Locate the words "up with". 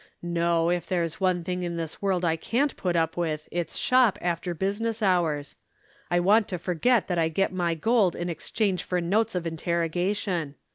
2.95-3.47